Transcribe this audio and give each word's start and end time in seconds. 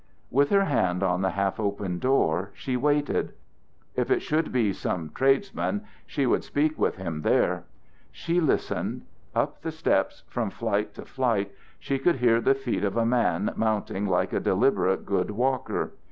With 0.31 0.49
her 0.49 0.65
hand 0.65 1.03
on 1.03 1.21
the 1.21 1.29
half 1.29 1.59
open 1.59 1.99
door, 1.99 2.49
she 2.55 2.75
waited. 2.75 3.33
If 3.93 4.09
it 4.09 4.21
should 4.23 4.51
be 4.51 4.73
some 4.73 5.11
tradesman, 5.11 5.83
she 6.07 6.25
would 6.25 6.43
speak 6.43 6.75
with 6.79 6.95
him 6.95 7.21
there. 7.21 7.65
She 8.11 8.39
listened. 8.41 9.03
Up 9.35 9.61
the 9.61 9.71
steps, 9.71 10.23
from 10.27 10.49
flight 10.49 10.95
to 10.95 11.05
flight, 11.05 11.51
she 11.77 11.99
could 11.99 12.15
hear 12.15 12.41
the 12.41 12.55
feet 12.55 12.83
of 12.83 12.97
a 12.97 13.05
man 13.05 13.53
mounting 13.55 14.07
like 14.07 14.33
a 14.33 14.39
deliberate 14.39 15.05
good 15.05 15.29
walker. 15.29 15.93